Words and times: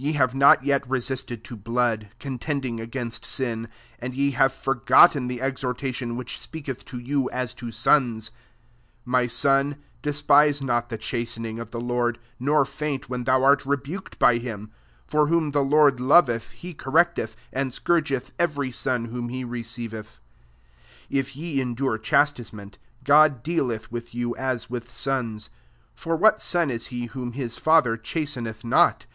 4 0.00 0.06
Y« 0.06 0.12
hare 0.14 0.28
not 0.34 0.64
yet 0.64 0.84
resisted 0.90 1.44
to 1.44 1.54
blood, 1.54 2.08
contending 2.18 2.80
against 2.80 3.24
sin: 3.24 3.68
5 4.00 4.00
and 4.00 4.14
ye 4.16 4.32
have 4.32 4.52
forgotten 4.52 5.28
the 5.28 5.38
■exhortation 5.38 6.16
which 6.16 6.36
vpeaketh 6.36 6.84
to 6.84 6.98
you 6.98 7.30
as 7.30 7.54
to 7.54 7.70
sons, 7.70 8.32
My 9.04 9.28
son, 9.28 9.76
des« 10.02 10.10
piae 10.20 10.60
not 10.62 10.88
the 10.88 10.98
chaatening 10.98 11.60
of 11.60 11.70
the 11.70 11.80
Lord, 11.80 12.18
nor 12.40 12.64
faint 12.64 13.08
when 13.08 13.22
thou 13.22 13.44
art 13.44 13.64
rebuked 13.64 14.18
by 14.18 14.40
hioiJ 14.40 14.62
6 14.66 14.70
for 15.06 15.28
whom 15.28 15.52
the 15.52 15.62
Lord 15.62 16.00
loveth 16.00 16.50
he 16.50 16.74
correcteth, 16.74 17.36
and 17.52 17.70
scourgeth 17.72 18.32
every 18.36 18.72
son 18.72 19.04
whom 19.04 19.28
he 19.28 19.44
receiveth.'' 19.44 20.18
7 21.04 21.06
If 21.08 21.36
ye 21.36 21.60
endure 21.60 21.98
chastisement, 21.98 22.78
God 23.04 23.44
dcaleth 23.44 23.92
with 23.92 24.12
you 24.12 24.34
as 24.34 24.68
with 24.68 24.90
sous: 24.90 25.50
for 25.94 26.16
what 26.16 26.40
son 26.40 26.68
is 26.68 26.88
he 26.88 27.06
whom 27.06 27.32
Mm 27.34 27.60
father 27.60 27.96
chasten 27.96 28.42
cth 28.44 28.64
not? 28.64 29.06